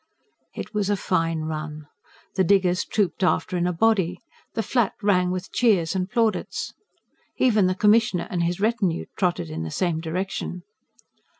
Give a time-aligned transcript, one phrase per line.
[0.55, 1.85] It was a fine run.
[2.33, 4.17] The diggers trooped after in a body;
[4.55, 6.73] the Flat rang with cheers and plaudits.
[7.37, 10.63] Even the Commissioner and his retinue trotted in the same direction.